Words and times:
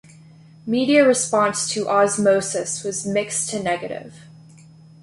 Media 0.65 1.05
response 1.07 1.71
to 1.71 1.85
"Ozzmosis" 1.85 2.83
was 2.83 3.05
mixed 3.05 3.51
to 3.51 3.61
negative. 3.61 4.15